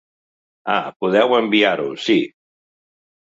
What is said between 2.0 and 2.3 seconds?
sí.